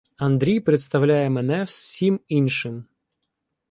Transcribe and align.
Андрій 0.17 0.59
представляє 0.59 1.29
мене 1.29 1.63
всім 1.63 2.19
іншим. 2.27 2.85